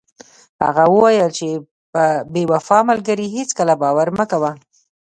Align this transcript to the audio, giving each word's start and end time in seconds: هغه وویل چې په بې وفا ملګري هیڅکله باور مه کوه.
هغه 0.65 0.83
وویل 0.93 1.29
چې 1.37 1.47
په 1.93 2.03
بې 2.33 2.43
وفا 2.51 2.79
ملګري 2.89 3.27
هیڅکله 3.35 3.73
باور 3.83 4.07
مه 4.17 4.25
کوه. 4.31 4.51